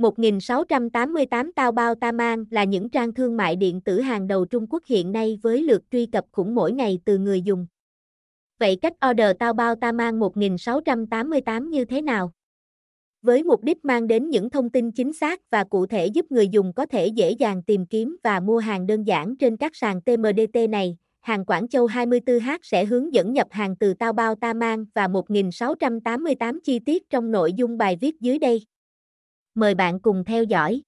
[0.00, 4.66] 1688 Tao Bao Ta Mang là những trang thương mại điện tử hàng đầu Trung
[4.70, 7.66] Quốc hiện nay với lượt truy cập khủng mỗi ngày từ người dùng.
[8.58, 12.32] Vậy cách order Tao Bao Ta Mang 1688 như thế nào?
[13.22, 16.48] Với mục đích mang đến những thông tin chính xác và cụ thể giúp người
[16.48, 20.00] dùng có thể dễ dàng tìm kiếm và mua hàng đơn giản trên các sàn
[20.02, 24.52] TMDT này, hàng Quảng Châu 24H sẽ hướng dẫn nhập hàng từ Tao Bao Ta
[24.52, 28.62] Mang và 1688 chi tiết trong nội dung bài viết dưới đây.
[29.54, 30.82] Mời bạn cùng theo dõi.